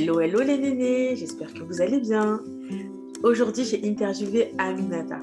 [0.00, 2.40] Hello, hello les nénés, j'espère que vous allez bien.
[3.24, 5.18] Aujourd'hui, j'ai interviewé Aminata.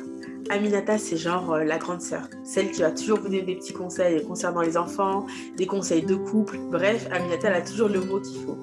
[0.50, 3.72] Aminata, c'est genre euh, la grande sœur, celle qui va toujours vous donner des petits
[3.72, 6.58] conseils concernant les enfants, des conseils de couple.
[6.74, 8.58] Bref, Aminata, elle a toujours le mot qu'il faut.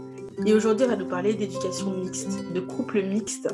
[0.45, 3.49] Et aujourd'hui, elle va nous parler d'éducation mixte, de couple mixte.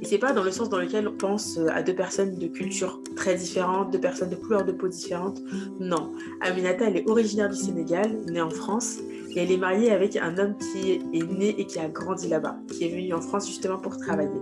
[0.00, 2.46] Et c'est pas dans le sens dans lequel on pense euh, à deux personnes de
[2.46, 5.42] culture très différentes, deux personnes de couleur de peau différentes.
[5.78, 9.00] Non, Aminata, elle est originaire du Sénégal, née en France,
[9.34, 12.56] et elle est mariée avec un homme qui est né et qui a grandi là-bas,
[12.70, 14.40] qui est venu en France justement pour travailler.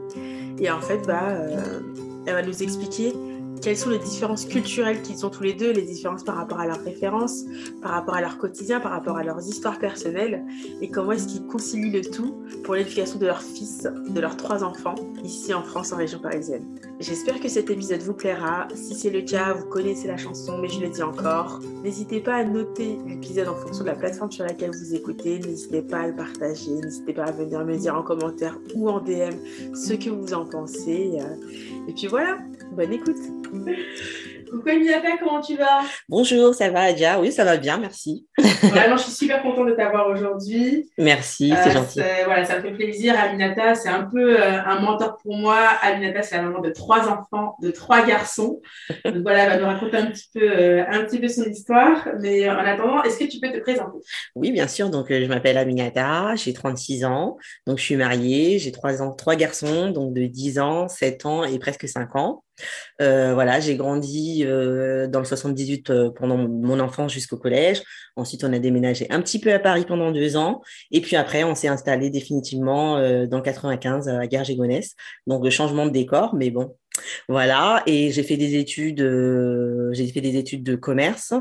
[0.59, 1.81] Et en fait, bah, euh,
[2.27, 3.15] elle va nous expliquer
[3.61, 6.67] quelles sont les différences culturelles qu'ils ont tous les deux, les différences par rapport à
[6.67, 7.45] leurs références,
[7.83, 10.45] par rapport à leur quotidien, par rapport à leurs histoires personnelles,
[10.81, 14.65] et comment est-ce qu'ils concilient le tout pour l'éducation de leur fils, de leurs trois
[14.65, 14.95] enfants,
[15.25, 16.65] ici en France, en région parisienne.
[17.01, 18.69] J'espère que cet épisode vous plaira.
[18.75, 21.61] Si c'est le cas, vous connaissez la chanson, mais je le dis encore.
[21.83, 25.39] N'hésitez pas à noter l'épisode en fonction de la plateforme sur laquelle vous écoutez.
[25.39, 26.73] N'hésitez pas à le partager.
[26.73, 29.35] N'hésitez pas à venir me dire en commentaire ou en DM
[29.75, 31.19] ce que vous en pensez.
[31.89, 32.39] Et puis voilà,
[32.71, 33.17] bonne écoute.
[34.51, 35.83] Coucou Aminata, comment tu vas?
[36.09, 37.21] Bonjour, ça va Adia?
[37.21, 38.27] Oui, ça va bien, merci.
[38.63, 40.91] Vraiment, je suis super contente de t'avoir aujourd'hui.
[40.99, 42.01] Merci, c'est euh, gentil.
[42.25, 43.15] Voilà, ça me fait plaisir.
[43.17, 45.57] Aminata, c'est un peu euh, un mentor pour moi.
[45.83, 48.61] Aminata, c'est la maman de trois enfants, de trois garçons.
[49.05, 52.09] Donc voilà, elle va nous raconter un petit peu, euh, un petit peu son histoire.
[52.21, 53.99] Mais en attendant, est-ce que tu peux te présenter?
[54.35, 54.91] Oui, bien sûr.
[54.91, 57.37] Donc, je m'appelle Aminata, j'ai 36 ans.
[57.69, 61.45] Donc, je suis mariée, j'ai trois, ans, trois garçons, donc de 10 ans, 7 ans
[61.45, 62.43] et presque 5 ans.
[62.99, 67.83] Voilà, j'ai grandi euh, dans le 78 euh, pendant mon enfance jusqu'au collège.
[68.17, 70.63] Ensuite, on a déménagé un petit peu à Paris pendant deux ans.
[70.91, 74.95] Et puis après, on s'est installé définitivement dans le 95 à Garges-et-Gonesse.
[75.27, 76.77] Donc, le changement de décor, mais bon,
[77.29, 79.01] voilà, et j'ai fait des études,
[79.93, 81.33] j'ai fait des études de commerce.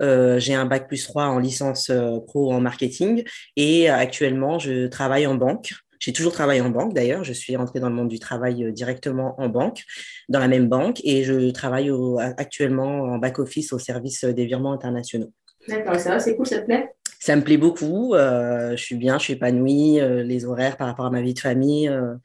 [0.00, 1.90] j'ai un bac plus 3 en licence
[2.26, 3.24] pro en marketing
[3.56, 5.72] et actuellement je travaille en banque.
[5.98, 7.24] J'ai toujours travaillé en banque d'ailleurs.
[7.24, 9.84] Je suis rentrée dans le monde du travail euh, directement en banque,
[10.28, 11.90] dans la même banque, et je travaille
[12.36, 15.32] actuellement en back-office au service des virements internationaux.
[15.68, 16.94] D'accord, ça va, c'est cool, ça te plaît?
[17.18, 18.14] Ça me plaît beaucoup.
[18.14, 20.00] Euh, je suis bien, je suis épanouie.
[20.00, 22.16] Euh, les horaires par rapport à ma vie de famille, euh,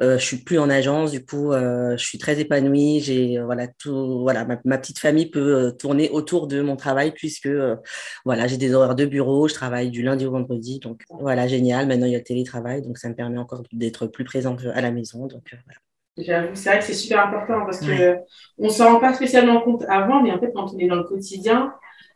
[0.00, 3.00] je suis plus en agence, du coup, je suis très épanouie.
[3.00, 7.48] J'ai voilà tout, voilà ma, petite famille peut tourner autour de mon travail puisque
[8.24, 9.46] voilà j'ai des horaires de bureau.
[9.48, 11.86] Je travaille du lundi au vendredi, donc voilà génial.
[11.86, 14.80] Maintenant il y a le télétravail, donc ça me permet encore d'être plus présente à
[14.80, 15.26] la maison.
[15.26, 15.54] Donc
[16.16, 16.54] voilà.
[16.54, 18.16] c'est vrai que c'est super important parce que
[18.58, 21.04] on s'en rend pas spécialement compte avant, mais en fait, quand on est dans le
[21.04, 21.72] quotidien,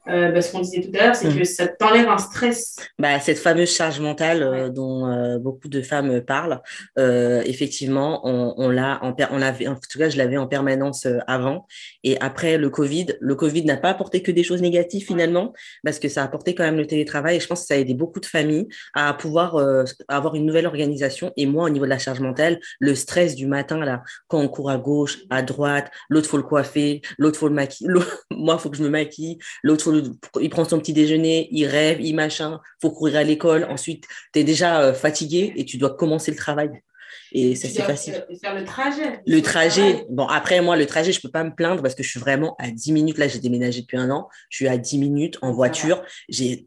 [0.09, 1.39] euh, bah, ce qu'on disait tout à l'heure, c'est mm.
[1.39, 2.77] que ça t'enlève un stress.
[2.99, 6.61] Bah, cette fameuse charge mentale euh, dont euh, beaucoup de femmes parlent,
[6.99, 11.07] euh, effectivement, on, on l'a en, on l'avait, en tout cas, je l'avais en permanence
[11.27, 11.67] avant.
[12.03, 15.53] Et après le Covid, le Covid n'a pas apporté que des choses négatives finalement,
[15.85, 17.37] parce que ça a apporté quand même le télétravail.
[17.37, 19.57] Et je pense que ça a aidé beaucoup de familles à pouvoir
[20.09, 21.33] avoir une nouvelle organisation.
[21.37, 24.49] Et moi, au niveau de la charge mentale, le stress du matin, là, quand on
[24.49, 27.91] court à gauche, à droite, l'autre faut le coiffer, l'autre faut le maquiller,
[28.31, 29.94] moi, faut que je me maquille, l'autre faut
[30.41, 33.65] il prend son petit déjeuner, il rêve, il machin, faut courir à l'école.
[33.65, 36.71] Ensuite, tu es déjà euh, fatigué et tu dois commencer le travail.
[37.33, 38.25] Et ça, c'est facile.
[38.41, 39.21] Faire le trajet.
[39.27, 40.07] Le trajet.
[40.09, 42.55] Bon, après, moi, le trajet, je peux pas me plaindre parce que je suis vraiment
[42.59, 43.19] à 10 minutes.
[43.19, 44.29] Là, j'ai déménagé depuis un an.
[44.51, 46.03] Je suis à 10 minutes en voiture.
[46.29, 46.67] J'ai,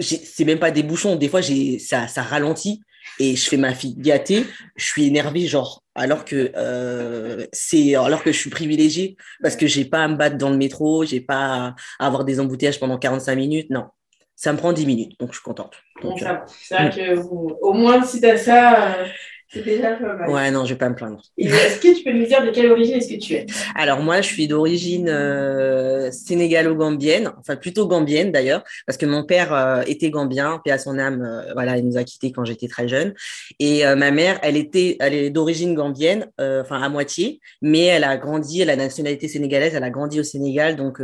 [0.00, 1.16] c'est même pas des bouchons.
[1.16, 2.80] Des fois, j'ai, ça, ça ralentit
[3.18, 4.44] et je fais ma fille gâtée.
[4.76, 9.66] Je suis énervée, genre, alors que euh, c'est alors que je suis privilégiée parce que
[9.66, 12.98] j'ai pas à me battre dans le métro, j'ai pas à avoir des embouteillages pendant
[12.98, 13.70] 45 minutes.
[13.70, 13.86] Non,
[14.34, 15.74] ça me prend 10 minutes, donc je suis contente.
[16.02, 19.06] Donc, euh, c'est vrai que au moins si tu as ça, euh,
[19.48, 20.28] c'est déjà pas mal.
[20.28, 21.22] Ouais, non, je vais pas me plaindre.
[21.38, 23.46] Est-ce que tu peux nous dire de quelle origine est-ce que tu es?
[23.76, 29.54] Alors moi, je suis d'origine euh, sénégalo-gambienne, enfin plutôt gambienne d'ailleurs, parce que mon père
[29.54, 32.66] euh, était gambien, paix à son âme, euh, voilà, il nous a quittés quand j'étais
[32.66, 33.14] très jeune.
[33.60, 38.16] Et ma mère, elle était, elle est d'origine gambienne, enfin à moitié, mais elle a
[38.16, 41.00] grandi, elle a la nationalité sénégalaise, elle a grandi au Sénégal, donc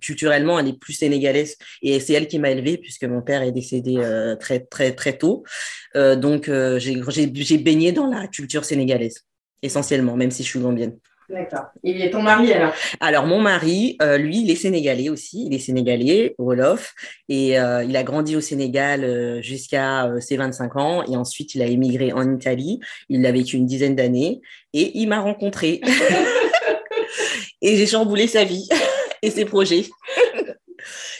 [0.00, 1.56] culturellement, elle est plus sénégalaise.
[1.82, 3.96] Et c'est elle qui m'a élevée, puisque mon père est décédé
[4.38, 5.44] très très très tôt.
[5.94, 9.24] donc j'ai baigné dans la culture sénégalaise,
[9.62, 10.98] essentiellement, même si je suis gambienne.
[11.28, 11.66] D'accord.
[11.84, 12.72] Et ton mari alors?
[13.00, 15.44] Alors mon mari, euh, lui, il est sénégalais aussi.
[15.46, 16.94] Il est sénégalais, Wolof,
[17.28, 21.04] et euh, il a grandi au Sénégal euh, jusqu'à ses 25 ans.
[21.04, 22.80] Et ensuite, il a émigré en Italie.
[23.10, 24.40] Il a vécu une dizaine d'années
[24.72, 25.82] et il m'a rencontré.
[27.62, 28.66] et j'ai chamboulé sa vie
[29.22, 29.84] et ses projets.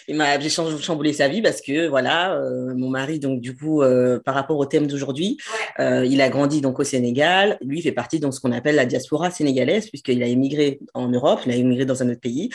[0.09, 3.83] il m'a j'ai chamboulé sa vie parce que voilà, euh, mon mari donc du coup
[3.83, 5.37] euh, par rapport au thème d'aujourd'hui,
[5.81, 7.59] euh, il a grandi donc au Sénégal.
[7.61, 11.41] Lui fait partie de ce qu'on appelle la diaspora sénégalaise puisqu'il a émigré en Europe,
[11.45, 12.49] il a émigré dans un autre pays.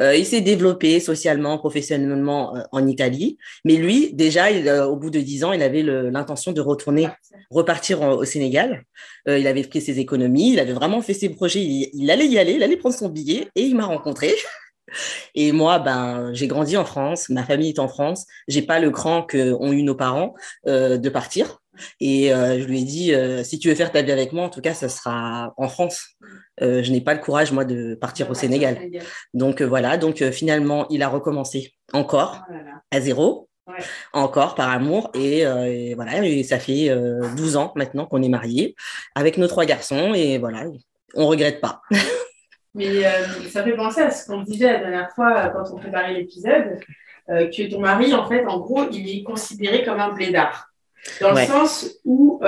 [0.00, 3.38] il s'est développé socialement, professionnellement en Italie.
[3.64, 7.08] Mais lui déjà, il, au bout de dix ans, il avait l'intention de retourner,
[7.50, 8.84] repartir au Sénégal.
[9.26, 11.62] il avait pris ses économies, il avait vraiment fait ses projets.
[11.62, 14.34] Il, il allait y aller, il allait prendre son billet et il m'a rencontré.
[15.34, 18.90] Et moi, ben, j'ai grandi en France, ma famille est en France, j'ai pas le
[18.90, 20.34] cran qu'ont eu nos parents
[20.66, 21.60] euh, de partir.
[22.00, 24.44] Et euh, je lui ai dit, euh, si tu veux faire ta vie avec moi,
[24.44, 26.16] en tout cas, ça sera en France.
[26.60, 28.78] je n'ai pas le courage, moi, de partir au Sénégal.
[29.34, 32.54] Donc voilà, donc finalement, il a recommencé encore oh
[32.90, 33.48] à zéro.
[34.14, 35.44] Encore par amour et,
[35.94, 36.88] voilà et ça fait
[37.36, 38.74] 12 ans maintenant qu'on est mariés
[39.14, 40.64] avec nos trois garçons et voilà
[41.14, 41.82] on regrette pas
[42.74, 43.10] Mais euh,
[43.50, 46.78] ça fait penser à ce qu'on disait la dernière fois euh, quand on préparait l'épisode,
[47.30, 50.66] euh, que ton mari, en fait, en gros, il est considéré comme un blédard.
[51.20, 52.40] Dans le sens où,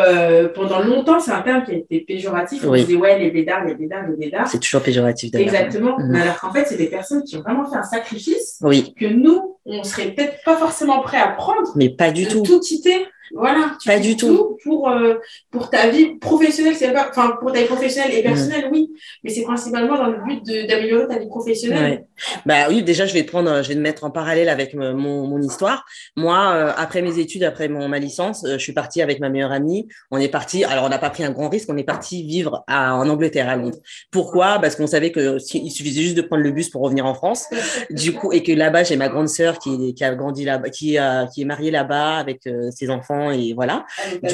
[0.54, 2.64] pendant longtemps, c'est un terme qui a été péjoratif.
[2.66, 4.48] On disait, ouais, les blédards, les blédards, les blédards.
[4.48, 5.54] C'est toujours péjoratif d'ailleurs.
[5.54, 5.98] Exactement.
[5.98, 6.08] Mhm.
[6.10, 8.92] Mais alors qu'en fait, c'est des personnes qui ont vraiment fait un sacrifice oui.
[8.98, 11.70] que nous, on serait peut-être pas forcément prêts à prendre.
[11.76, 12.42] Mais pas du tout.
[12.42, 13.76] Tout quitter voilà.
[13.84, 14.58] pas du tout.
[14.64, 15.14] Pour, euh,
[15.50, 18.90] pour ta vie professionnelle, c'est pas, enfin, pour ta vie professionnelle et personnelle, oui.
[19.22, 22.06] Mais c'est principalement dans le but d'améliorer ta vie professionnelle.
[22.44, 24.94] Bah oui, déjà, je vais te prendre, je vais te mettre en parallèle avec mon,
[25.26, 25.84] mon histoire.
[26.16, 29.28] Moi, euh, après mes études, après mon, ma licence, euh, je suis partie avec ma
[29.28, 29.88] meilleure amie.
[30.10, 32.64] On est parti, alors on n'a pas pris un grand risque, on est parti vivre
[32.66, 33.78] à, en Angleterre, à Londres.
[34.10, 34.58] Pourquoi?
[34.60, 37.46] Parce qu'on savait que il suffisait juste de prendre le bus pour revenir en France.
[37.90, 40.98] du coup, et que là-bas, j'ai ma grande sœur qui, qui a grandi là-bas, qui,
[41.34, 43.84] qui est mariée là-bas avec ses enfants et voilà.
[43.98, 44.28] Ah,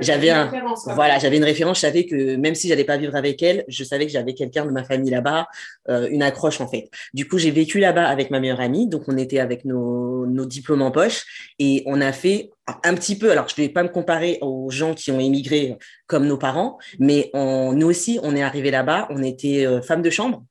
[0.00, 0.50] j'avais un,
[0.86, 1.78] voilà, j'avais une référence.
[1.78, 4.64] Je savais que même si j'allais pas vivre avec elle, je savais que j'avais quelqu'un
[4.64, 5.46] de ma famille là-bas,
[5.88, 6.88] euh, une accroche en fait.
[7.12, 10.46] Du coup, j'ai vécu là-bas avec ma meilleure amie, donc on était avec nos, nos
[10.46, 11.24] diplômes en poche
[11.58, 12.50] et on a fait
[12.84, 15.76] un petit peu, alors je ne vais pas me comparer aux gens qui ont émigré
[16.06, 20.02] comme nos parents, mais on, nous aussi, on est arrivé là-bas, on était euh, femmes
[20.02, 20.44] de chambre.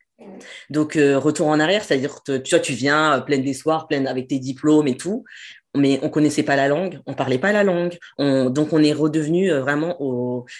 [0.70, 4.88] Donc, euh, retour en arrière, c'est-à-dire que tu viens pleine d'espoir, pleine avec tes diplômes
[4.88, 5.24] et tout
[5.76, 9.52] mais on connaissait pas la langue, on parlait pas la langue, donc on est redevenu
[9.52, 9.98] euh, vraiment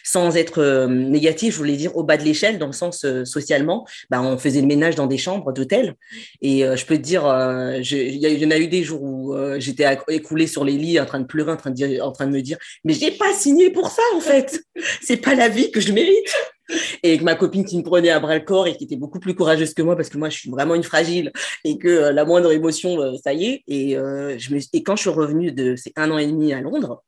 [0.04, 3.26] sans être euh, négatif, je voulais dire au bas de l'échelle dans le sens euh,
[3.26, 5.96] socialement, bah on faisait le ménage dans des chambres d'hôtel.
[6.42, 10.48] Et je peux te dire, il y, en a eu des jours où j'étais écoulée
[10.48, 12.42] sur les lits en train de pleurer, en train de dire, en train de me
[12.42, 14.64] dire, mais j'ai pas signé pour ça en fait,
[15.02, 16.34] c'est pas la vie que je mérite
[17.04, 19.20] et avec ma copine qui me prenait à bras le corps et qui était beaucoup
[19.20, 21.32] plus courageuse que moi parce que moi je suis vraiment une fragile
[21.64, 24.84] et que euh, la moindre émotion euh, ça y est et euh, je me et
[24.84, 27.04] quand je suis revenue de ces un an et demi à Londres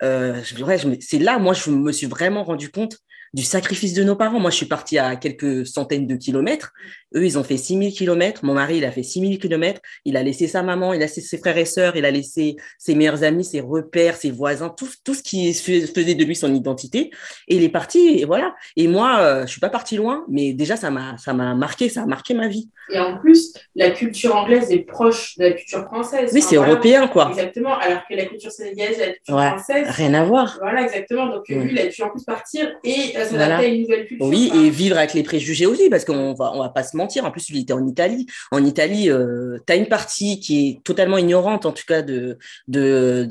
[0.00, 2.98] c'est là moi je me suis vraiment rendu compte
[3.34, 4.40] du sacrifice de nos parents.
[4.40, 6.72] Moi, je suis partie à quelques centaines de kilomètres.
[7.14, 8.44] Eux, ils ont fait 6000 kilomètres.
[8.44, 9.80] Mon mari, il a fait 6000 kilomètres.
[10.04, 12.56] Il a laissé sa maman, il a laissé ses frères et sœurs, il a laissé
[12.78, 16.54] ses meilleurs amis, ses repères, ses voisins, tout, tout ce qui faisait de lui son
[16.54, 17.10] identité.
[17.48, 18.54] Et il est parti, et voilà.
[18.76, 21.88] Et moi, euh, je suis pas partie loin, mais déjà, ça m'a, ça m'a marqué,
[21.88, 22.68] ça a marqué ma vie.
[22.92, 26.30] Et en plus, la culture anglaise est proche de la culture française.
[26.34, 27.28] Oui, c'est européen, quoi.
[27.30, 27.76] Exactement.
[27.78, 29.86] Alors que la culture sénégalaise la culture française.
[29.88, 30.58] Rien à voir.
[30.60, 31.26] Voilà, exactement.
[31.26, 34.26] Donc, lui, il a dû en plus partir et une nouvelle culture.
[34.26, 37.01] Oui, et vivre avec les préjugés aussi, parce qu'on va, on va pas se mentir.
[37.02, 38.26] En plus, il était en Italie.
[38.50, 42.38] En Italie, euh, tu as une partie qui est totalement ignorante, en tout cas, de,
[42.68, 43.26] de,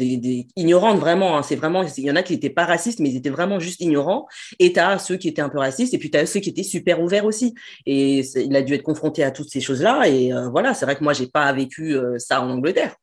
[0.56, 1.38] ignorante vraiment.
[1.38, 1.44] Hein.
[1.44, 3.82] c'est vraiment, il y en a qui n'étaient pas racistes, mais ils étaient vraiment juste
[3.82, 4.28] ignorants.
[4.60, 6.50] Et tu as ceux qui étaient un peu racistes, et puis tu as ceux qui
[6.50, 7.54] étaient super ouverts aussi.
[7.86, 10.08] Et il a dû être confronté à toutes ces choses-là.
[10.08, 12.96] Et euh, voilà, c'est vrai que moi, j'ai pas vécu euh, ça en Angleterre.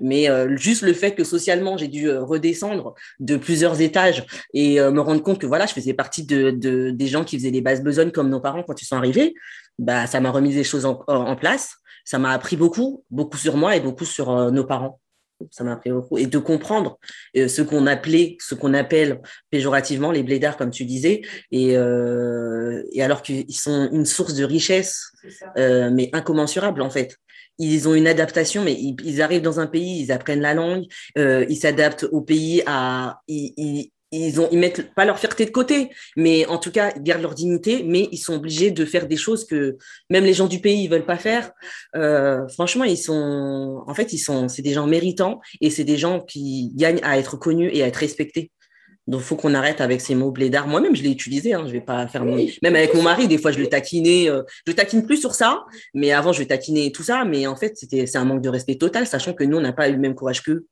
[0.00, 5.22] Mais juste le fait que socialement, j'ai dû redescendre de plusieurs étages et me rendre
[5.22, 6.50] compte que voilà, je faisais partie de,
[6.90, 9.34] des gens qui faisaient les bases besognes comme nos parents quand ils sont arrivés,
[9.78, 11.76] bah, ça m'a remis des choses en, place.
[12.04, 15.00] Ça m'a appris beaucoup, beaucoup sur moi et beaucoup sur euh, nos parents.
[15.50, 16.18] Ça m'a appris beaucoup.
[16.18, 16.98] Et de comprendre
[17.36, 22.82] euh, ce qu'on appelait, ce qu'on appelle péjorativement les blédards, comme tu disais, et, euh,
[22.92, 25.12] et alors qu'ils sont une source de richesse,
[25.56, 27.16] mais incommensurable en fait
[27.56, 31.56] ils ont une adaptation, mais ils, arrivent dans un pays, ils apprennent la langue, ils
[31.56, 33.92] s'adaptent au pays, à, ils, ils
[34.40, 37.34] ont ils mettent pas leur fierté de côté, mais en tout cas ils gardent leur
[37.34, 39.76] dignité, mais ils sont obligés de faire des choses que
[40.10, 41.52] même les gens du pays ils veulent pas faire.
[41.96, 45.96] Euh, franchement, ils sont en fait ils sont c'est des gens méritants et c'est des
[45.96, 48.50] gens qui gagnent à être connus et à être respectés.
[49.06, 50.66] Donc, faut qu'on arrête avec ces mots blédards.
[50.66, 51.52] Moi-même, je l'ai utilisé.
[51.52, 53.28] Hein, je vais pas faire même avec mon mari.
[53.28, 54.30] Des fois, je le taquinais.
[54.30, 57.24] Euh, je taquine plus sur ça, mais avant, je taquinais tout ça.
[57.24, 59.72] Mais en fait, c'était c'est un manque de respect total, sachant que nous, on n'a
[59.72, 60.64] pas eu le même courage qu'eux.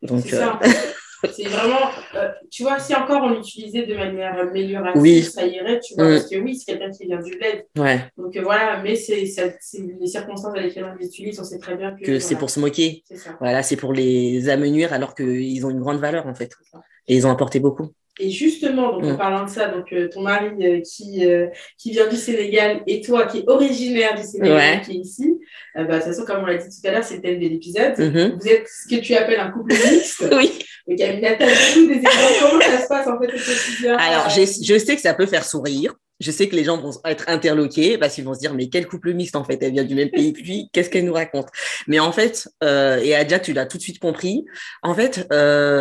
[0.00, 0.46] Donc, euh,
[1.32, 5.94] C'est vraiment, euh, tu vois, si encore on l'utilisait de manière améliorative, ça irait, tu
[5.94, 6.14] vois, mm.
[6.14, 7.66] parce que oui, c'est quelqu'un qui vient du bled.
[7.76, 8.04] Ouais.
[8.16, 11.92] Donc euh, voilà, mais c'est les circonstances dans lesquelles on l'utilise, on sait très bien
[11.96, 12.04] que.
[12.04, 13.02] que c'est pour se moquer.
[13.40, 16.52] Voilà, c'est pour les amenuire alors qu'ils ont une grande valeur en fait.
[17.08, 17.88] Et ils ont apporté beaucoup.
[18.20, 19.16] Et justement, donc, en mm.
[19.16, 21.46] parlant de ça, donc, euh, ton mari euh, qui, euh,
[21.76, 25.38] qui vient du Sénégal et toi qui est originaire du Sénégal, qui est ici,
[25.74, 27.46] bah, de toute façon, comme on l'a dit tout à l'heure, c'est le thème de
[27.46, 27.94] l'épisode.
[27.96, 28.38] Mm-hmm.
[28.40, 30.24] Vous êtes ce que tu appelles un couple mixte.
[30.32, 30.58] oui.
[30.88, 32.06] Donc, Amina, t'as des exemples.
[32.40, 33.96] Comment ça se passe en fait au quotidien?
[33.96, 35.94] Alors, je sais que ça peut faire sourire.
[36.20, 38.88] Je sais que les gens vont être interloqués parce qu'ils vont se dire mais quel
[38.88, 41.46] couple mixte en fait elle vient du même pays que lui qu'est-ce qu'elle nous raconte?
[41.86, 44.44] Mais en fait et Adja tu l'as tout de suite compris
[44.82, 45.28] en fait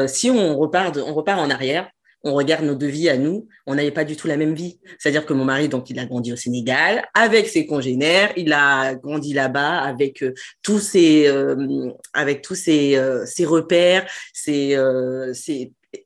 [0.08, 1.90] si on repart on repart en arrière
[2.28, 4.80] on regarde nos deux vies à nous, on n'avait pas du tout la même vie.
[5.00, 8.96] C'est-à-dire que mon mari, donc, il a grandi au Sénégal avec ses congénères, il a
[8.96, 14.78] grandi là-bas avec euh, tous ses, euh, avec tous ses, euh, ses repères, ses,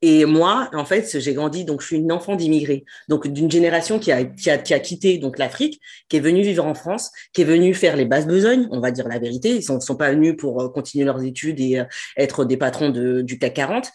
[0.00, 3.98] et moi, en fait, j'ai grandi, donc je suis une enfant d'immigrés, donc d'une génération
[3.98, 7.10] qui a, qui a, qui a quitté donc l'Afrique, qui est venue vivre en France,
[7.32, 9.50] qui est venue faire les basses besognes, on va dire la vérité.
[9.50, 11.82] Ils ne sont, sont, pas venus pour continuer leurs études et
[12.16, 13.92] être des patrons de, du CAC 40.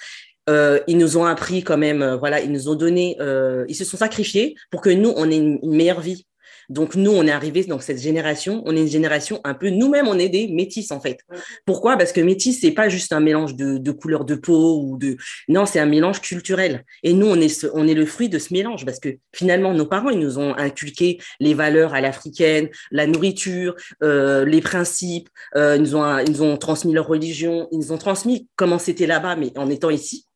[0.50, 3.76] Euh, ils nous ont appris quand même, euh, voilà, ils nous ont donné, euh, ils
[3.76, 6.26] se sont sacrifiés pour que nous, on ait une, meilleure vie.
[6.70, 10.08] Donc nous, on est arrivé dans cette génération, on est une génération un peu, nous-mêmes,
[10.08, 11.20] on est des métis en fait.
[11.66, 11.98] Pourquoi?
[11.98, 15.16] Parce que métis, c'est pas juste un mélange de, de couleurs de peau ou de,
[15.48, 16.84] non, c'est un mélange culturel.
[17.04, 19.86] Et nous, on est, on est le fruit de ce mélange parce que finalement, nos
[19.86, 25.78] parents, ils nous ont inculqué les valeurs à l'africaine, la nourriture, euh, les principes, euh,
[25.78, 29.08] ils, nous ont, ils nous ont transmis leur religion, ils nous ont transmis comment c'était
[29.08, 30.27] là-bas, mais en étant ici.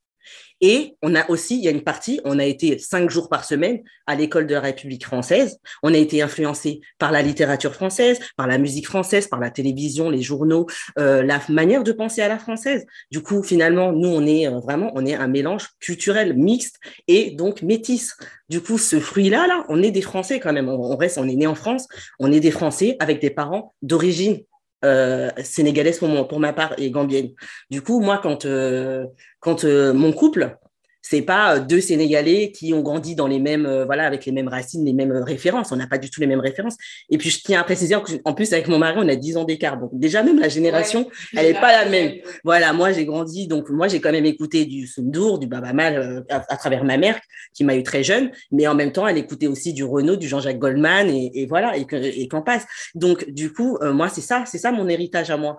[0.61, 3.45] Et on a aussi, il y a une partie, on a été cinq jours par
[3.45, 5.59] semaine à l'école de la République française.
[5.81, 10.11] On a été influencé par la littérature française, par la musique française, par la télévision,
[10.11, 10.67] les journaux,
[10.99, 12.85] euh, la manière de penser à la française.
[13.09, 16.77] Du coup, finalement, nous, on est euh, vraiment, on est un mélange culturel mixte
[17.07, 18.15] et donc métis.
[18.49, 20.69] Du coup, ce fruit-là, là, on est des Français quand même.
[20.69, 21.87] On, reste, on est né en France,
[22.19, 24.41] on est des Français avec des parents d'origine
[24.83, 27.31] euh, sénégalaise pour, pour ma part et gambienne.
[27.69, 29.05] Du coup, moi, quand, euh,
[29.39, 30.57] quand euh, mon couple,
[31.01, 34.31] c'est pas euh, deux Sénégalais qui ont grandi dans les mêmes, euh, voilà, avec les
[34.31, 35.71] mêmes racines, les mêmes références.
[35.71, 36.77] On n'a pas du tout les mêmes références.
[37.09, 39.43] Et puis, je tiens à préciser en plus, avec mon mari, on a 10 ans
[39.43, 39.77] d'écart.
[39.77, 42.13] Donc, déjà, même la génération, elle n'est pas la même.
[42.43, 45.97] Voilà, moi, j'ai grandi, donc, moi, j'ai quand même écouté du Sundur, du Baba Mal
[45.97, 47.19] euh, à, travers ma mère,
[47.53, 48.31] qui m'a eu très jeune.
[48.51, 52.27] Mais en même temps, elle écoutait aussi du Renault, du Jean-Jacques Goldman, et, voilà, et
[52.27, 52.65] qu'on passe.
[52.95, 55.57] Donc, du coup, moi, c'est ça, c'est ça mon héritage à moi.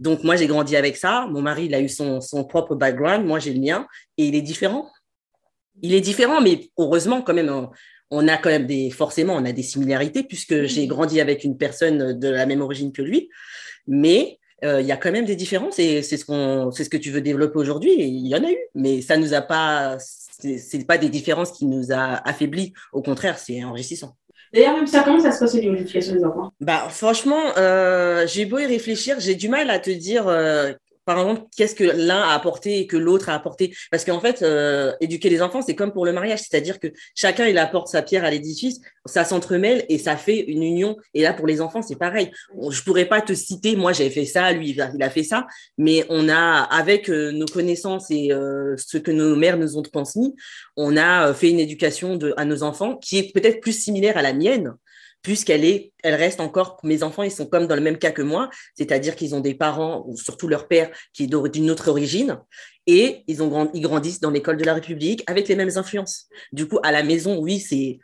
[0.00, 1.26] Donc, moi, j'ai grandi avec ça.
[1.30, 3.26] Mon mari, il a eu son, son propre background.
[3.26, 3.86] Moi, j'ai le mien.
[4.16, 4.90] Et il est différent.
[5.82, 7.68] Il est différent, mais heureusement, quand même,
[8.10, 11.56] on, a quand même des, forcément, on a des similarités puisque j'ai grandi avec une
[11.56, 13.28] personne de la même origine que lui.
[13.86, 16.90] Mais euh, il y a quand même des différences et c'est ce qu'on, c'est ce
[16.90, 17.92] que tu veux développer aujourd'hui.
[17.92, 21.52] Et il y en a eu, mais ça nous a pas, c'est pas des différences
[21.52, 22.72] qui nous a affaiblis.
[22.92, 24.16] Au contraire, c'est enrichissant.
[24.52, 26.52] D'ailleurs, même ça, comment ça se passe au niveau de l'éducation des enfants?
[26.60, 30.72] Bah, franchement, euh, j'ai beau y réfléchir, j'ai du mal à te dire euh,
[31.04, 33.74] par exemple, qu'est-ce que l'un a apporté et que l'autre a apporté?
[33.90, 37.46] Parce qu'en fait, euh, éduquer les enfants, c'est comme pour le mariage, c'est-à-dire que chacun
[37.46, 40.96] il apporte sa pierre à l'édifice, ça s'entremêle et ça fait une union.
[41.14, 42.30] Et là, pour les enfants, c'est pareil.
[42.70, 45.46] Je pourrais pas te citer, moi j'ai fait ça, lui il a fait ça,
[45.78, 50.34] mais on a, avec euh, nos connaissances et ce que nos mères nous ont transmis,
[50.76, 54.32] on a fait une éducation à nos enfants qui est peut-être plus similaire à la
[54.32, 54.74] mienne,
[55.22, 58.22] puisqu'elle est, elle reste encore, mes enfants, ils sont comme dans le même cas que
[58.22, 62.38] moi, c'est-à-dire qu'ils ont des parents, ou surtout leur père, qui est d'une autre origine,
[62.86, 66.26] et ils, ont ils grandissent dans l'école de la République avec les mêmes influences.
[66.52, 67.98] Du coup, à la maison, oui, c'est,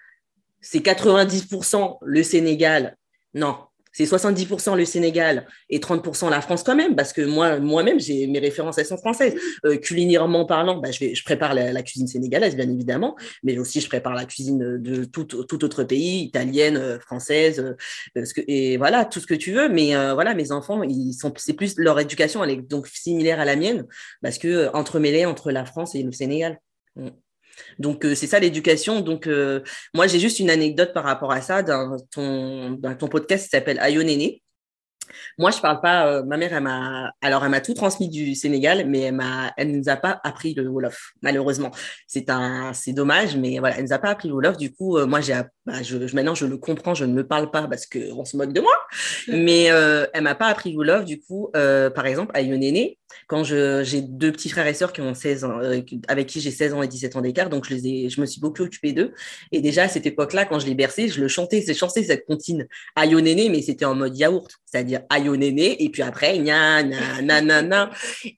[0.61, 2.97] c'est 90% le Sénégal.
[3.35, 3.57] Non,
[3.97, 8.27] c'est 70% le Sénégal et 30% la France quand même, parce que moi, moi-même, j'ai
[8.27, 9.35] mes références, elles sont françaises.
[9.65, 14.15] Euh, culinairement parlant, bah, je, prépare la, cuisine sénégalaise, bien évidemment, mais aussi je prépare
[14.15, 15.35] la cuisine de tout,
[15.65, 17.75] autre pays, italienne, euh, française,
[18.17, 19.71] euh, et voilà, tout ce que tu veux.
[19.71, 20.83] Mais voilà, mes enfants,
[21.37, 23.87] c'est plus leur éducation, elle est donc similaire à la mienne,
[24.21, 26.59] parce que entremêlée entre la France et le Sénégal.
[26.97, 27.09] Mm.
[27.79, 29.01] Donc, euh, c'est ça l'éducation.
[29.01, 29.61] Donc, euh,
[29.95, 33.79] moi, j'ai juste une anecdote par rapport à ça dans ton, ton podcast qui s'appelle
[33.81, 34.43] Ayo Néné.
[35.39, 36.09] Moi, je parle pas.
[36.09, 37.13] Euh, ma mère, elle m'a.
[37.21, 39.53] Alors, elle m'a tout transmis du Sénégal, mais elle m'a.
[39.57, 41.13] Elle nous a pas appris le wolof.
[41.23, 41.71] Malheureusement,
[42.07, 42.73] c'est un.
[42.73, 44.57] C'est dommage, mais voilà, elle nous a pas appris le wolof.
[44.57, 45.41] Du coup, moi, j'ai.
[45.65, 46.95] Bah, je, maintenant, je le comprends.
[46.95, 48.75] Je ne me parle pas parce que on se moque de moi.
[49.29, 51.05] Mais elle m'a pas appris le wolof.
[51.05, 55.45] Du coup, par exemple, Néné, quand j'ai deux petits frères et sœurs qui ont 16
[55.45, 58.09] ans, euh, avec qui j'ai 16 ans et 17 ans d'écart, donc je, les ai,
[58.09, 59.13] je me suis beaucoup occupée d'eux.
[59.53, 62.27] Et déjà à cette époque-là, quand je les berçais, je le chantais, c'est chanté cette
[62.27, 66.83] comptine Ayo Néné, mais c'était en mode yaourt, c'est-à-dire Ayo Néné, et puis après, gna,
[66.83, 67.91] na, na, na,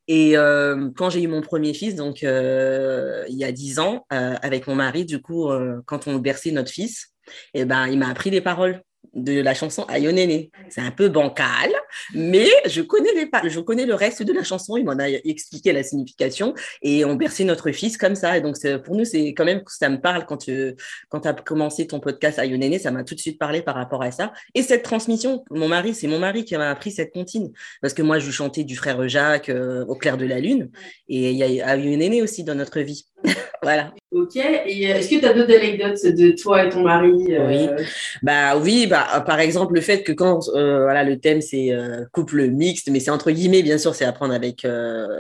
[0.07, 4.07] Et euh, quand j'ai eu mon premier fils, donc euh, il y a 10 ans,
[4.11, 5.49] avec mon mari, du coup,
[5.87, 7.13] quand on berçait notre fils,
[7.55, 8.83] eh ben, il m'a appris les paroles
[9.15, 10.51] de la chanson Ayonéné.
[10.69, 11.71] C'est un peu bancal,
[12.15, 14.77] mais je connais, les, je connais le reste de la chanson.
[14.77, 18.37] Il m'en a expliqué la signification et on berçait notre fils comme ça.
[18.37, 20.75] Et donc, pour nous, c'est quand même, ça me parle quand tu
[21.09, 24.11] quand as commencé ton podcast Ayonéné, ça m'a tout de suite parlé par rapport à
[24.11, 24.33] ça.
[24.55, 27.53] Et cette transmission, mon mari, c'est mon mari qui m'a appris cette comptine.
[27.81, 30.71] Parce que moi, je chantais du frère Jacques euh, au clair de la lune.
[31.09, 33.07] Et il y a Ayonéné aussi dans notre vie.
[33.63, 33.93] voilà.
[34.13, 34.37] Ok.
[34.37, 37.85] Et euh, est-ce que tu as d'autres anecdotes de toi et ton mari euh, Oui.
[38.23, 38.87] Bah oui.
[38.87, 41.71] Bah par exemple le fait que quand euh, voilà le thème c'est
[42.13, 44.67] couple mixte, mais c'est entre guillemets bien sûr c'est apprendre avec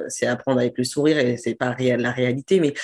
[0.09, 2.61] c'est apprendre avec le sourire et c'est pas la réalité.
[2.61, 2.75] Mais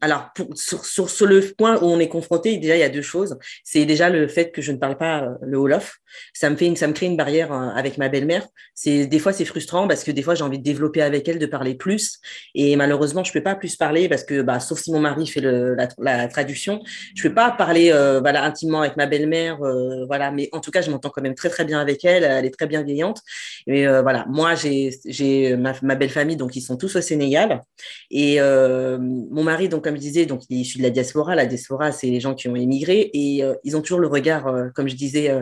[0.00, 3.38] alors sur, le point où on est confronté déjà il y a deux choses.
[3.64, 5.98] C'est déjà le fait que je ne parle pas le wolof.
[6.34, 8.46] Ça me fait ça me crée une barrière avec ma belle-mère.
[8.74, 11.38] C'est des fois c'est frustrant parce que des fois j'ai envie de développer avec elle,
[11.38, 12.18] de parler plus
[12.54, 15.40] et malheureusement je peux pas plus parler parce que bah sauf si mon mari fait
[15.40, 16.82] la, traduction.
[17.14, 20.82] Je peux pas parler euh, intimement avec ma belle-mère, euh, voilà, mais en tout cas,
[20.82, 22.24] je m'entends quand même très très bien avec elle.
[22.24, 23.20] Elle est très bienveillante.
[23.66, 27.62] Et euh, voilà, moi, j'ai ma, ma, belle famille, donc ils sont tous au Sénégal.
[28.10, 31.34] Et mon mari, donc comme je disais, donc il est issu de la diaspora.
[31.34, 34.88] La diaspora, c'est les gens qui ont émigré et ils ont toujours le regard, comme
[34.88, 35.32] je disais,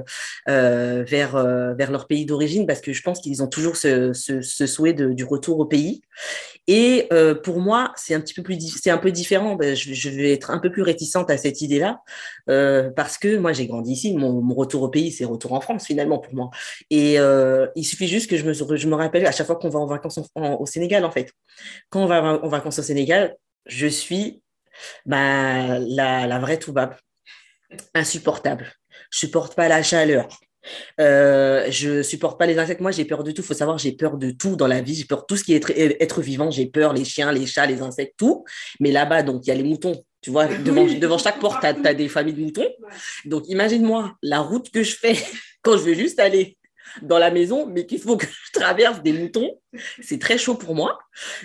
[0.47, 4.93] vers vers leur pays d'origine parce que je pense qu'ils ont toujours ce, ce, souhait
[4.93, 6.02] de, du retour au pays.
[6.67, 7.09] Et
[7.43, 10.50] pour moi, c'est un petit peu plus, c'est un peu différent ben, je, vais être
[10.50, 12.00] un peu plus réticente à cette idée-là,
[12.49, 14.14] euh, parce que moi, j'ai grandi ici.
[14.14, 16.50] Mon, retour au pays, c'est retour en France, finalement, pour moi.
[16.90, 19.69] Et euh, il suffit juste que je me, je me rappelle à chaque fois qu'on
[19.69, 21.33] va en vacances au Sénégal, en fait.
[21.88, 24.42] Quand on va en vacances au Sénégal, je suis
[25.07, 26.95] bah, la, la vraie toubab,
[27.95, 28.73] insupportable.
[29.11, 30.28] Je supporte pas la chaleur.
[31.00, 32.80] Euh, je supporte pas les insectes.
[32.80, 33.42] Moi, j'ai peur de tout.
[33.42, 34.95] Il faut savoir, j'ai peur de tout dans la vie.
[34.95, 36.50] J'ai peur de tout ce qui est être, vivant.
[36.50, 38.45] J'ai peur, les chiens, les chats, les insectes, tout.
[38.78, 40.02] Mais là-bas, donc, il y a les moutons.
[40.21, 42.69] Tu vois, devant, devant chaque porte, tu as, des familles de moutons.
[43.25, 45.16] Donc, imagine-moi la route que je fais
[45.62, 46.59] quand je veux juste aller
[47.02, 49.50] dans la maison, mais qu'il faut que je traverse des moutons.
[50.03, 50.99] C'est très chaud pour moi.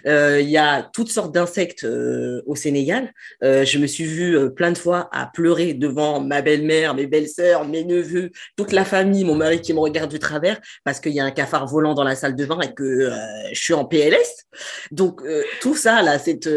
[0.08, 3.14] Euh, il y a toutes sortes d'insectes euh, au Sénégal.
[3.44, 7.68] Euh, je me suis vue plein de fois à pleurer devant ma belle-mère, mes belles-sœurs,
[7.68, 11.20] mes neveux, toute la famille, mon mari qui me regarde du travers parce qu'il y
[11.20, 13.12] a un cafard volant dans la salle de bain et que
[13.52, 14.46] je suis en PLS.
[14.92, 15.22] Donc
[15.62, 16.50] tout ça là, c'est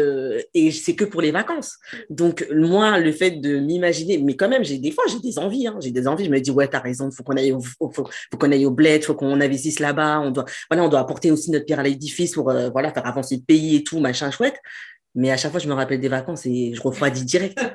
[0.53, 1.77] et c'est que pour les vacances.
[2.09, 5.67] Donc moi, le fait de m'imaginer, mais quand même, j'ai des fois j'ai des envies.
[5.67, 6.25] Hein, j'ai des envies.
[6.25, 8.71] Je me dis ouais, t'as raison, faut qu'on aille, au, faut, faut qu'on aille au
[8.71, 10.21] bled, faut qu'on investisse là-bas.
[10.21, 13.05] On doit, voilà, on doit apporter aussi notre pierre à l'édifice pour euh, voilà, faire
[13.05, 14.59] avancer le pays et tout, machin chouette.
[15.15, 17.59] Mais à chaque fois, je me rappelle des vacances et je refroidis direct.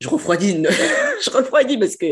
[0.00, 0.62] Je refroidis,
[1.24, 2.06] je refroidis parce que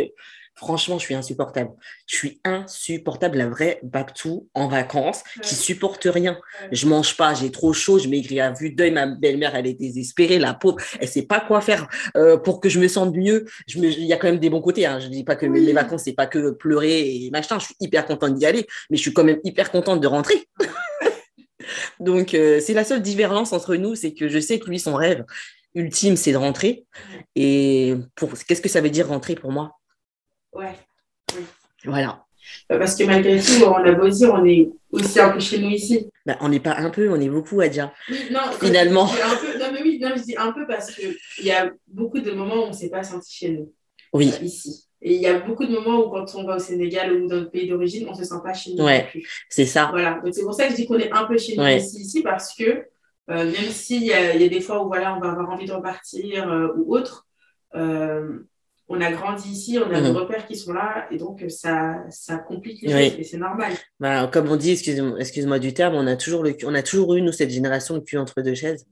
[0.56, 1.70] franchement, je suis insupportable.
[2.06, 6.38] Je suis insupportable, la vraie Bactou en vacances qui supporte rien.
[6.72, 8.90] Je mange pas, j'ai trop chaud, je maigris à vue d'œil.
[8.90, 12.68] Ma belle-mère, elle est désespérée, la pauvre, elle sait pas quoi faire euh, pour que
[12.68, 13.44] je me sente mieux.
[13.68, 14.86] Il y a quand même des bons côtés.
[14.86, 14.98] Hein.
[14.98, 17.58] Je dis pas que mes vacances, c'est pas que pleurer et machin.
[17.58, 20.48] Je suis hyper contente d'y aller, mais je suis quand même hyper contente de rentrer.
[22.00, 24.94] Donc, euh, c'est la seule divergence entre nous, c'est que je sais que lui, son
[24.94, 25.24] rêve
[25.74, 26.86] ultime, c'est de rentrer.
[27.34, 29.72] Et pour qu'est-ce que ça veut dire rentrer pour moi?
[30.56, 30.74] Ouais.
[31.84, 32.24] Voilà.
[32.68, 35.58] Bah, parce que malgré tout, on a beau dire, on est aussi un peu chez
[35.58, 36.08] nous ici.
[36.24, 37.92] Bah, on n'est pas un peu, on est beaucoup, Adja.
[38.08, 39.04] Oui, non, finalement.
[39.04, 42.20] Un peu, non, mais oui, non, je dis un peu parce qu'il y a beaucoup
[42.20, 43.72] de moments où on ne s'est pas senti chez nous.
[44.12, 44.32] Oui.
[44.42, 44.84] Ici.
[45.02, 47.36] Et il y a beaucoup de moments où, quand on va au Sénégal ou dans
[47.36, 48.84] notre pays d'origine, on ne se sent pas chez nous.
[48.84, 49.08] Ouais,
[49.48, 49.88] c'est ça.
[49.90, 50.20] Voilà.
[50.24, 52.54] Donc, c'est pour ça que je dis qu'on est un peu chez nous ici, parce
[52.54, 52.86] que
[53.28, 55.66] euh, même s'il y, a, y a des fois où voilà, on va avoir envie
[55.66, 57.26] de repartir euh, ou autre,
[57.74, 58.38] euh,
[58.88, 60.16] on a grandi ici, on a des mhm.
[60.16, 63.72] repères qui sont là, et donc ça, ça complique les choses, et c'est normal.
[63.98, 67.14] Bah, comme on dit, excuse-moi excuse du terme, on a, toujours le, on a toujours
[67.14, 68.86] eu, nous, cette génération, le cul entre deux chaises.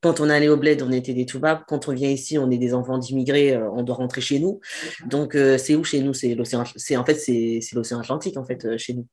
[0.00, 1.60] Quand on allait au bled, on était des toubabs.
[1.68, 4.60] Quand on vient ici, on est des enfants d'immigrés, euh, on doit rentrer chez nous.
[5.06, 6.14] Donc, euh, c'est où chez nous?
[6.14, 6.64] C'est l'océan.
[6.76, 9.06] C'est en fait, c'est l'océan Atlantique en fait euh, chez nous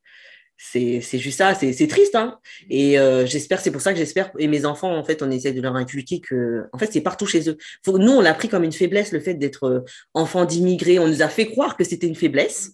[0.62, 2.16] c'est juste ça, c'est triste.
[2.16, 2.38] Hein
[2.70, 5.54] et euh, j'espère, c'est pour ça que j'espère, et mes enfants, en fait, on essaie
[5.54, 7.58] de leur inculquer que, en fait, c'est partout chez eux.
[7.84, 9.80] Faut, nous, on l'a pris comme une faiblesse, le fait d'être euh,
[10.14, 11.00] enfant d'immigrés.
[11.00, 12.74] On nous a fait croire que c'était une faiblesse.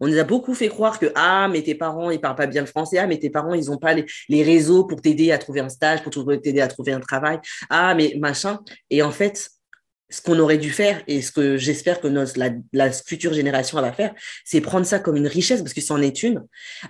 [0.00, 2.62] On nous a beaucoup fait croire que, ah, mais tes parents, ils parlent pas bien
[2.62, 2.98] le français.
[2.98, 5.68] Ah, mais tes parents, ils ont pas les, les réseaux pour t'aider à trouver un
[5.68, 7.38] stage, pour t'aider à trouver un travail.
[7.70, 8.60] Ah, mais machin.
[8.90, 9.50] Et en fait,
[10.08, 12.32] ce qu'on aurait dû faire et ce que j'espère que notre,
[12.72, 14.14] la, future génération va faire,
[14.44, 16.44] c'est prendre ça comme une richesse parce que c'en est une.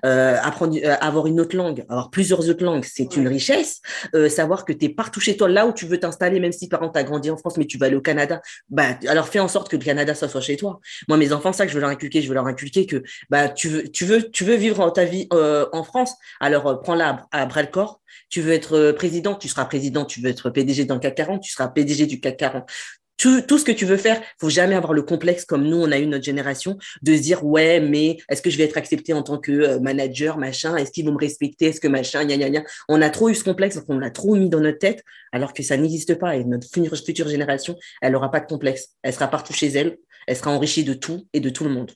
[0.04, 3.80] Euh, apprendre, euh, avoir une autre langue, avoir plusieurs autres langues, c'est une richesse.
[4.14, 6.68] Euh, savoir que tu es partout chez toi, là où tu veux t'installer, même si
[6.68, 9.28] par exemple tu as grandi en France, mais tu vas aller au Canada, bah, alors
[9.28, 10.80] fais en sorte que le Canada, ça soit chez toi.
[11.08, 13.48] Moi, mes enfants, ça que je veux leur inculquer, je veux leur inculquer que bah,
[13.48, 17.46] tu, veux, tu, veux, tu veux vivre ta vie en France, alors prends-la à, à
[17.46, 18.00] bras le corps.
[18.28, 20.04] Tu veux être président, tu seras président.
[20.04, 22.70] Tu veux être PDG dans le CAC 40, tu seras PDG du CAC 40
[23.16, 25.90] tout, tout, ce que tu veux faire, faut jamais avoir le complexe comme nous, on
[25.90, 29.12] a eu notre génération, de se dire ouais, mais est-ce que je vais être accepté
[29.12, 30.76] en tant que euh, manager, machin?
[30.76, 31.66] Est-ce qu'ils vont me respecter?
[31.66, 32.64] Est-ce que machin, gna, gna, gna?
[32.88, 35.02] On a trop eu ce complexe, on l'a trop mis dans notre tête,
[35.32, 36.36] alors que ça n'existe pas.
[36.36, 38.90] Et notre future génération, elle n'aura pas de complexe.
[39.02, 41.92] Elle sera partout chez elle, elle sera enrichie de tout et de tout le monde.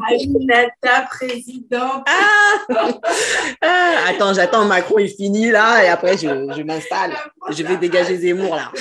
[0.00, 2.06] Aminata, présidente.
[2.06, 2.98] Ah,
[3.60, 7.12] ah Attends, j'attends Macron est fini là et après je, je m'installe.
[7.50, 8.72] Je vais dégager Zemmour là.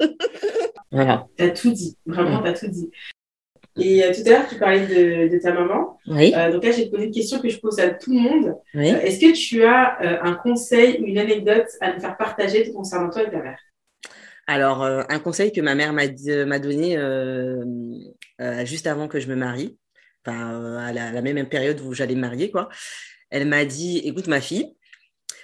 [0.92, 1.26] voilà.
[1.36, 2.90] Tu as tout dit, vraiment, tu as tout dit.
[3.78, 5.98] Et euh, tout à l'heure, tu parlais de, de ta maman.
[6.06, 6.32] Oui.
[6.36, 8.54] Euh, donc là, j'ai posé une question que je pose à tout le monde.
[8.74, 8.90] Oui.
[8.90, 13.10] Euh, est-ce que tu as un conseil ou une anecdote à nous faire partager concernant
[13.10, 13.58] toi et ta mère?
[14.46, 16.98] Alors, un conseil que ma mère m'a donné
[18.64, 19.78] juste avant que je me marie
[20.26, 22.68] à la, même période où j'allais me marier, quoi.
[23.30, 24.74] Elle m'a dit, écoute ma fille,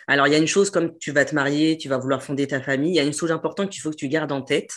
[0.07, 2.47] alors il y a une chose comme tu vas te marier, tu vas vouloir fonder
[2.47, 4.73] ta famille, il y a une chose importante qu'il faut que tu gardes en tête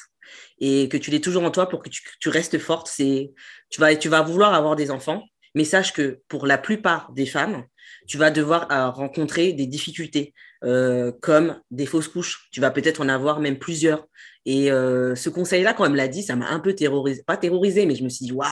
[0.60, 2.88] et que tu l'aies toujours en toi pour que tu, restes forte.
[2.88, 3.32] C'est,
[3.70, 5.24] tu vas, tu vas vouloir avoir des enfants,
[5.56, 7.66] mais sache que pour la plupart des femmes,
[8.08, 12.48] tu vas devoir euh, rencontrer des difficultés euh, comme des fausses couches.
[12.52, 14.08] Tu vas peut-être en avoir même plusieurs.
[14.46, 17.24] Et euh, ce conseil-là, quand elle me l'a dit, ça m'a un peu terrorisé.
[17.26, 18.50] Pas terrorisé, mais je me suis dit, waouh,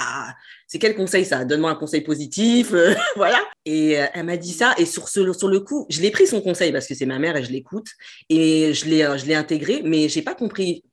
[0.67, 1.45] c'est quel conseil ça?
[1.45, 2.73] Donne-moi un conseil positif.
[3.15, 3.39] voilà.
[3.65, 4.73] Et elle m'a dit ça.
[4.77, 7.35] Et sur, sur le coup, je l'ai pris son conseil parce que c'est ma mère
[7.35, 7.87] et je l'écoute.
[8.29, 10.83] Et je l'ai, je l'ai intégré, mais j'ai pas compris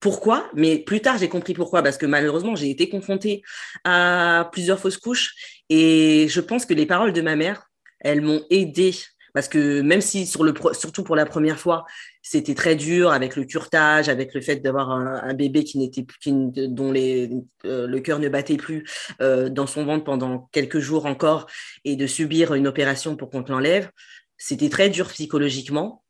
[0.00, 3.42] pourquoi, mais plus tard j'ai compris pourquoi, parce que malheureusement j'ai été confrontée
[3.84, 5.34] à plusieurs fausses couches
[5.68, 8.94] et je pense que les paroles de ma mère elles m'ont aidé
[9.32, 11.84] parce que même si surtout pour la première fois
[12.22, 16.92] c'était très dur avec le curtage avec le fait d'avoir un, bébé qui n'était dont
[16.94, 18.84] euh, le cœur ne battait plus
[19.20, 21.46] euh, dans son ventre pendant quelques jours encore
[21.84, 23.90] et de subir une opération pour qu'on te l'enlève
[24.36, 26.02] c'était très dur psychologiquement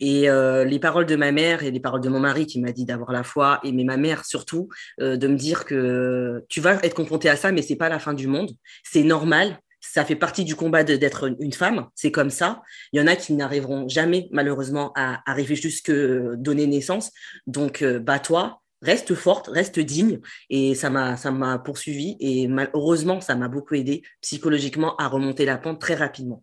[0.00, 2.70] et euh, les paroles de ma mère et les paroles de mon mari qui m'a
[2.70, 4.68] dit d'avoir la foi, et mais ma mère surtout,
[5.00, 8.14] de me dire que tu vas être confronté à ça, mais c'est pas la fin
[8.14, 8.52] du monde.
[8.84, 12.62] C'est normal ça fait partie du combat d'être une femme, c'est comme ça.
[12.92, 17.12] Il y en a qui n'arriveront jamais, malheureusement, à arriver jusque donner naissance.
[17.46, 20.20] Donc, euh, bats-toi, reste forte, reste digne.
[20.50, 22.16] Et ça m'a, ça m'a poursuivi.
[22.20, 26.42] Et heureusement, ça m'a beaucoup aidé psychologiquement à remonter la pente très rapidement.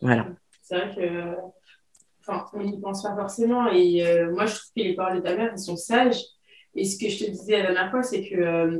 [0.00, 0.28] Voilà.
[0.62, 1.34] C'est vrai que,
[2.20, 3.70] enfin, on n'y pense pas forcément.
[3.72, 6.22] Et euh, moi, je trouve que les paroles de ta mère, elles sont sages.
[6.74, 8.78] Et ce que je te disais la dernière fois, c'est que euh,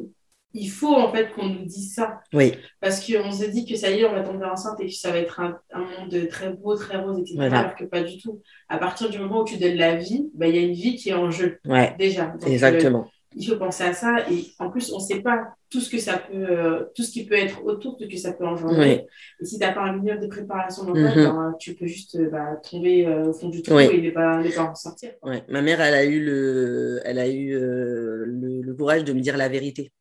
[0.53, 2.21] il faut en fait qu'on nous dise ça.
[2.33, 2.55] Oui.
[2.81, 5.11] Parce qu'on se dit que ça y est, on va tomber enceinte et que ça
[5.11, 7.39] va être un, monde très beau, très rose, etc.
[7.41, 8.43] Alors que pas du tout.
[8.69, 10.97] À partir du moment où tu donnes la vie, bah, il y a une vie
[10.97, 11.59] qui est en jeu.
[11.65, 11.95] Ouais.
[11.99, 12.35] Déjà.
[12.47, 13.07] Exactement.
[13.07, 14.29] Euh, il faut penser à ça.
[14.29, 17.13] Et en plus, on ne sait pas tout ce que ça peut, euh, tout ce
[17.13, 19.07] qui peut être autour de ce que ça peut engendrer.
[19.41, 22.17] Et si tu n'as pas un minimum de préparation mentale, mm ben, tu peux juste
[22.17, 25.13] euh, bah, tomber au fond du trou et ne pas, pas en sortir.
[25.23, 25.45] Ouais.
[25.49, 29.49] Ma mère, elle a eu le, elle a eu le courage de me dire la
[29.49, 29.93] vérité.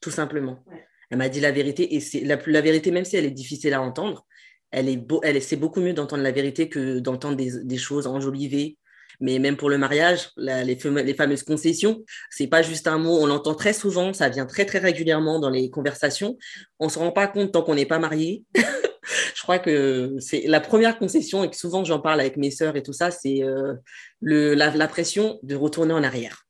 [0.00, 0.64] Tout simplement.
[1.10, 3.74] Elle m'a dit la vérité et c'est la, la, vérité, même si elle est difficile
[3.74, 4.26] à entendre,
[4.70, 8.06] elle est beau, elle c'est beaucoup mieux d'entendre la vérité que d'entendre des, des, choses
[8.06, 8.78] enjolivées.
[9.18, 13.18] Mais même pour le mariage, les, les, fameuses concessions, c'est pas juste un mot.
[13.20, 16.38] On l'entend très souvent, ça vient très très régulièrement dans les conversations.
[16.78, 18.44] On se rend pas compte tant qu'on n'est pas marié.
[19.34, 22.76] je crois que c'est la première concession et que souvent j'en parle avec mes sœurs
[22.76, 23.74] et tout ça, c'est euh,
[24.22, 26.46] la, la pression de retourner en arrière.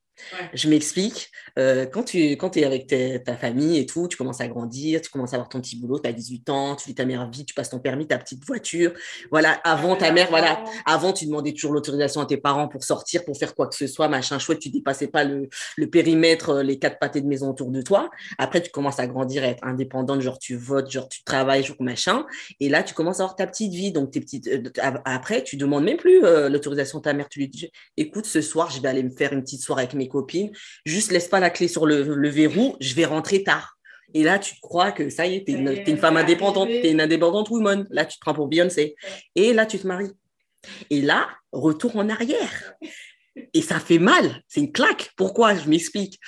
[0.55, 1.31] Je m'explique.
[1.59, 2.87] Euh, quand tu quand es avec
[3.25, 5.99] ta famille et tout, tu commences à grandir, tu commences à avoir ton petit boulot,
[5.99, 8.45] tu as 18 ans, tu vis ta meilleure vie, tu passes ton permis, ta petite
[8.45, 8.93] voiture.
[9.31, 13.25] Voilà, avant ta mère, voilà, avant tu demandais toujours l'autorisation à tes parents pour sortir,
[13.25, 16.63] pour faire quoi que ce soit, machin chouette, tu dépassais pas le, le périmètre, euh,
[16.63, 18.11] les quatre pâtés de maison autour de toi.
[18.39, 21.77] Après, tu commences à grandir, à être indépendante, genre tu votes, genre tu travailles, genre
[21.81, 22.27] machin.
[22.61, 23.93] Et là, tu commences à avoir ta petite vie.
[23.93, 24.63] Donc, tes petites, euh,
[25.05, 27.29] après, tu demandes même plus l'autorisation de ta mère.
[27.29, 29.95] Tu lui dis, écoute, ce soir, je vais aller me faire une petite soirée avec
[29.95, 30.51] mes copines.
[30.85, 33.77] Juste laisse pas la clé sur le, verrou, je vais rentrer tard.
[34.13, 36.91] Et là, tu crois que ça y est, tu es, une, femme indépendante, tu es
[36.91, 37.87] une indépendante woman.
[37.91, 38.97] Là, tu te prends pour Beyoncé.
[39.37, 40.11] Et là, tu te maries.
[40.91, 42.75] Et là, retour en arrière.
[43.55, 45.11] Et ça fait mal, c'est une claque.
[45.17, 45.55] Pourquoi?
[45.55, 46.19] Je m'explique.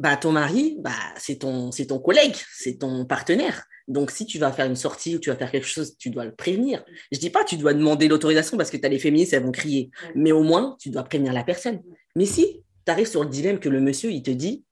[0.00, 3.64] Bah, ton mari, bah, c'est ton, ton collègue, c'est ton partenaire.
[3.88, 6.24] Donc, si tu vas faire une sortie ou tu vas faire quelque chose, tu dois
[6.24, 6.84] le prévenir.
[7.10, 9.50] Je dis pas tu dois demander l'autorisation parce que tu as les féministes, elles vont
[9.50, 9.90] crier.
[10.14, 11.82] Mais au moins, tu dois prévenir la personne.
[12.14, 12.62] Mais si
[12.96, 14.64] tu sur le dilemme que le monsieur, il te dit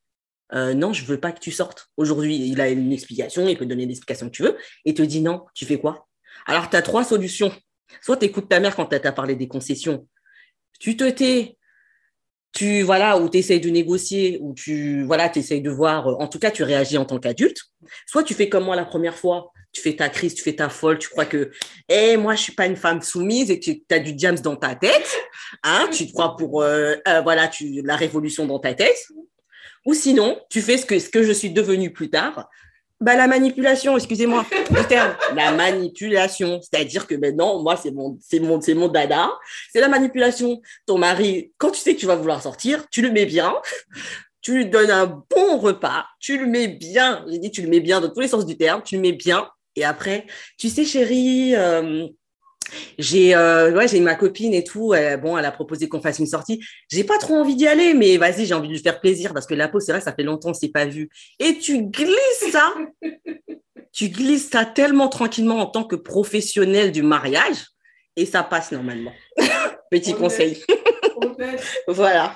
[0.52, 1.88] euh, non, je veux pas que tu sortes.
[1.96, 5.20] Aujourd'hui, il a une explication, il peut donner l'explication que tu veux, et te dit
[5.20, 6.06] non, tu fais quoi?
[6.46, 7.52] Alors, tu as trois solutions.
[8.00, 10.06] Soit tu écoutes ta mère quand elle t'a parlé des concessions,
[10.78, 11.56] tu te tais,
[12.52, 16.28] tu voilà, ou tu essayes de négocier, ou tu voilà, essayes de voir, euh, en
[16.28, 17.58] tout cas, tu réagis en tant qu'adulte.
[18.06, 20.68] Soit tu fais comme moi la première fois, tu fais ta crise, tu fais ta
[20.68, 21.50] folle, tu crois que,
[21.88, 24.74] eh, moi, je suis pas une femme soumise et tu as du James dans ta
[24.74, 25.16] tête,
[25.62, 29.06] hein, tu crois pour, euh, voilà, tu, la révolution dans ta tête.
[29.86, 32.50] Ou sinon, tu fais ce que, je suis devenue plus tard.
[33.00, 36.60] Bah, la manipulation, excusez-moi, le terme, la manipulation.
[36.60, 39.30] C'est-à-dire que maintenant, moi, c'est mon, c'est mon, c'est mon dada.
[39.70, 40.60] C'est la manipulation.
[40.86, 43.54] Ton mari, quand tu sais que tu vas vouloir sortir, tu le mets bien.
[44.40, 46.06] Tu lui donnes un bon repas.
[46.20, 47.24] Tu le mets bien.
[47.30, 48.82] J'ai dit, tu le mets bien dans tous les sens du terme.
[48.84, 49.48] Tu le mets bien.
[49.76, 50.26] Et après,
[50.58, 52.06] tu sais, chérie, euh,
[52.98, 54.94] j'ai euh, ouais, j'ai ma copine et tout.
[55.22, 56.64] bon, elle a proposé qu'on fasse une sortie.
[56.90, 59.46] J'ai pas trop envie d'y aller, mais vas-y, j'ai envie de lui faire plaisir parce
[59.46, 61.08] que la peau, c'est vrai, ça fait longtemps que c'est pas vu.
[61.38, 62.74] Et tu glisses ça,
[63.92, 67.66] tu glisses ça tellement tranquillement en tant que professionnel du mariage
[68.16, 69.12] et ça passe normalement.
[69.90, 70.62] Petit conseil.
[71.88, 72.34] voilà.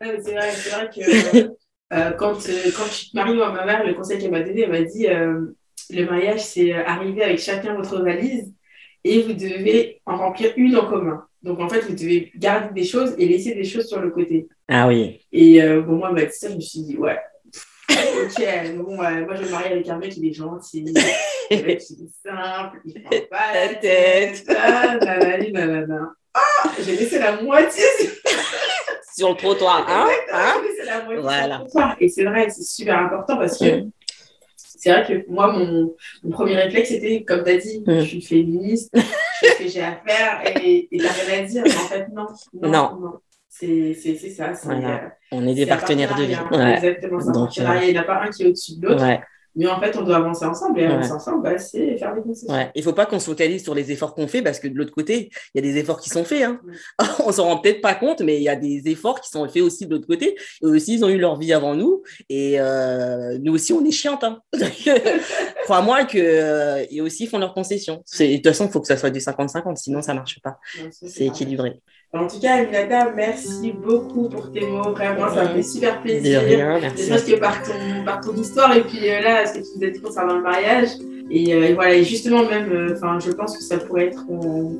[0.00, 1.48] c'est vrai, vrai que
[1.92, 4.82] euh, quand, quand je suis mariée, ma mère, le conseil qu'elle m'a donné, elle m'a
[4.82, 5.08] dit
[5.92, 8.52] le mariage, c'est arriver avec chacun votre valise
[9.04, 11.24] et vous devez en remplir une en commun.
[11.42, 14.46] Donc, en fait, vous devez garder des choses et laisser des choses sur le côté.
[14.68, 15.20] Ah oui.
[15.32, 17.18] Et euh, bon, moi, ça, je me suis dit, ouais,
[17.88, 20.98] ok, bon, moi, je me marie avec un mec, il est gentil, il
[21.70, 21.80] est
[22.22, 24.46] simple, il prend pas la tête.
[26.32, 27.82] Ah, j'ai laissé la moitié
[29.16, 30.54] sur le trottoir, hein, hein?
[30.62, 31.42] J'ai laissé la moitié voilà.
[31.42, 31.96] sur le trottoir.
[31.98, 33.90] Et c'est vrai, c'est super important parce que mm
[34.80, 38.00] c'est vrai que moi, mon, mon premier réflexe, c'était, comme tu as dit, mm.
[38.00, 41.46] je suis féministe, je fais ce que j'ai à faire et tu n'as rien à
[41.46, 41.62] dire.
[41.66, 42.26] Mais en fait, non.
[42.54, 42.98] Non.
[42.98, 43.12] non.
[43.50, 44.52] C'est ça.
[44.64, 45.04] Voilà.
[45.04, 46.36] Euh, On est des partenaires de vie.
[46.50, 46.76] Ouais.
[46.76, 47.32] Exactement ça.
[47.32, 49.04] Donc, euh, il n'y en a pas un qui est au-dessus de l'autre.
[49.04, 49.20] Ouais.
[49.56, 50.78] Mais en fait, on doit avancer ensemble.
[50.80, 52.54] Et avancer ensemble, bah, c'est faire des concessions.
[52.54, 52.70] Ouais.
[52.74, 54.76] Il ne faut pas qu'on se focalise sur les efforts qu'on fait parce que de
[54.76, 56.42] l'autre côté, il y a des efforts qui sont faits.
[56.42, 56.60] Hein.
[57.26, 59.62] on s'en rend peut-être pas compte, mais il y a des efforts qui sont faits
[59.62, 60.36] aussi de l'autre côté.
[60.62, 62.02] Eux aussi, ils ont eu leur vie avant nous.
[62.28, 64.24] Et euh, nous aussi, on est chiantes.
[64.24, 64.40] Hein.
[65.64, 68.02] Crois-moi qu'ils euh, aussi font leurs concessions.
[68.18, 70.58] De toute façon, il faut que ça soit du 50-50, sinon ça ne marche pas.
[70.90, 71.80] C'est équilibré.
[72.12, 74.90] En tout cas, Aminata, merci beaucoup pour tes mots.
[74.90, 76.40] Vraiment, ça me fait super plaisir.
[76.40, 77.32] De rien, merci.
[77.32, 79.90] que par ton, par ton histoire et puis euh, là, ce que tu nous as
[79.90, 80.88] dit concernant le mariage.
[81.30, 84.24] Et, euh, voilà, et justement, même, euh, enfin, je pense que ça pourrait être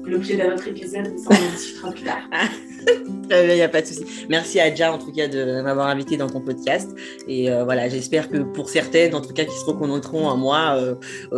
[0.05, 2.29] l'objet d'un autre épisode, mais ça, on en discutera plus tard.
[3.31, 4.05] Il n'y a pas de souci.
[4.29, 6.91] Merci à Ja, en tout cas, de m'avoir invité dans ton podcast.
[7.29, 10.77] Et voilà, j'espère que pour certaines, en tout cas, qui se reconnaîtront à moi,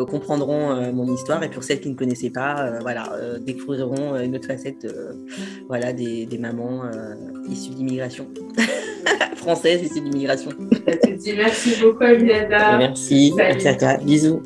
[0.08, 1.42] comprendront mon histoire.
[1.42, 4.86] Et pour celles qui ne connaissaient pas, voilà, découvriront une autre facette
[5.68, 6.84] voilà, des, des mamans
[7.50, 8.26] issues d'immigration.
[9.36, 10.50] Françaises issues d'immigration.
[11.36, 12.78] Merci beaucoup, Aminata.
[12.78, 13.32] Merci.
[13.36, 13.96] Merci à toi.
[13.98, 14.42] Bisous.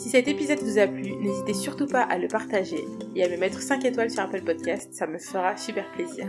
[0.00, 3.36] Si cet épisode vous a plu, n'hésitez surtout pas à le partager et à me
[3.36, 6.26] mettre 5 étoiles sur Apple Podcast, ça me fera super plaisir.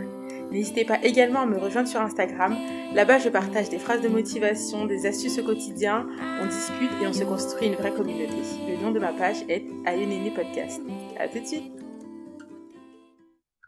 [0.50, 2.54] N'hésitez pas également à me rejoindre sur Instagram.
[2.92, 6.06] Là-bas, je partage des phrases de motivation, des astuces au quotidien,
[6.42, 8.42] on discute et on se construit une vraie communauté.
[8.68, 10.82] Le nom de ma page est Aïe Podcast.
[11.18, 11.81] À tout de suite